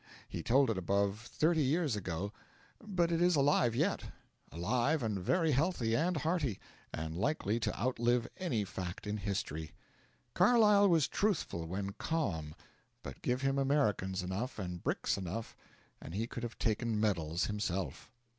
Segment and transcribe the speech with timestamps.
[0.27, 2.33] He told it above thirty years ago,
[2.83, 4.05] but it is alive yet;
[4.51, 6.59] alive, and very healthy and hearty,
[6.91, 9.73] and likely to outlive any fact in history.
[10.33, 12.55] Carlyle was truthful when calm,
[13.03, 15.55] but give him Americans enough and bricks enough
[16.01, 18.09] and he could have taken medals himself.